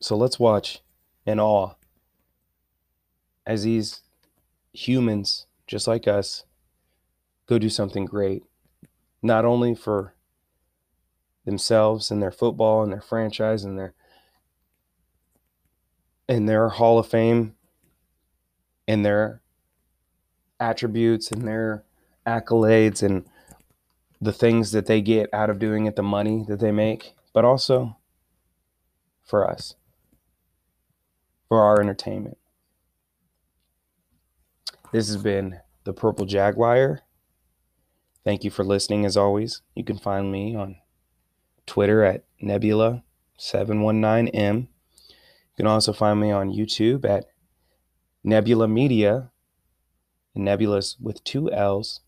So 0.00 0.16
let's 0.16 0.38
watch 0.38 0.82
in 1.24 1.40
awe 1.40 1.74
as 3.46 3.62
these 3.62 4.02
humans, 4.72 5.46
just 5.66 5.86
like 5.86 6.08
us, 6.08 6.44
go 7.46 7.58
do 7.58 7.70
something 7.70 8.04
great, 8.04 8.42
not 9.22 9.44
only 9.44 9.74
for 9.74 10.14
themselves 11.44 12.10
and 12.10 12.20
their 12.20 12.32
football 12.32 12.82
and 12.82 12.92
their 12.92 13.00
franchise 13.00 13.64
and 13.64 13.78
their 13.78 13.94
and 16.28 16.48
their 16.48 16.68
Hall 16.70 16.98
of 16.98 17.06
Fame 17.06 17.54
and 18.88 19.04
their 19.04 19.40
attributes 20.58 21.30
and 21.30 21.46
their 21.46 21.84
accolades 22.26 23.00
and 23.02 23.24
the 24.20 24.32
things 24.32 24.72
that 24.72 24.86
they 24.86 25.00
get 25.00 25.32
out 25.32 25.50
of 25.50 25.60
doing 25.60 25.86
it, 25.86 25.94
the 25.94 26.02
money 26.02 26.44
that 26.48 26.58
they 26.58 26.72
make, 26.72 27.14
but 27.32 27.44
also 27.44 27.96
for 29.22 29.48
us 29.48 29.76
for 31.48 31.62
our 31.62 31.80
entertainment. 31.80 32.38
This 34.92 35.08
has 35.08 35.16
been 35.16 35.60
the 35.84 35.92
Purple 35.92 36.26
Jaguar. 36.26 37.00
Thank 38.24 38.44
you 38.44 38.50
for 38.50 38.64
listening 38.64 39.04
as 39.04 39.16
always. 39.16 39.62
You 39.74 39.84
can 39.84 39.98
find 39.98 40.30
me 40.30 40.54
on 40.54 40.76
Twitter 41.66 42.04
at 42.04 42.24
Nebula719M. 42.42 44.62
You 44.62 45.56
can 45.56 45.66
also 45.66 45.92
find 45.92 46.20
me 46.20 46.30
on 46.30 46.52
YouTube 46.52 47.04
at 47.04 47.26
Nebula 48.22 48.68
Media. 48.68 49.30
Nebula's 50.34 50.96
with 51.00 51.24
two 51.24 51.50
L's. 51.50 52.00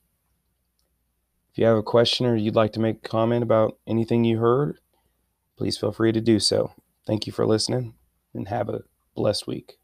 If 1.50 1.58
you 1.58 1.66
have 1.66 1.78
a 1.78 1.82
question 1.82 2.26
or 2.26 2.36
you'd 2.36 2.54
like 2.54 2.72
to 2.74 2.80
make 2.80 2.96
a 2.96 3.08
comment 3.08 3.42
about 3.42 3.78
anything 3.86 4.24
you 4.24 4.38
heard, 4.38 4.78
please 5.56 5.76
feel 5.76 5.92
free 5.92 6.12
to 6.12 6.20
do 6.20 6.38
so. 6.38 6.72
Thank 7.06 7.26
you 7.26 7.32
for 7.32 7.46
listening 7.46 7.94
and 8.34 8.48
have 8.48 8.68
a 8.68 8.82
blessed 9.14 9.46
week. 9.46 9.77